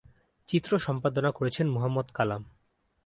[0.47, 2.41] চিত্র সম্পাদনা করেছেন মোহাম্মদ কালাম।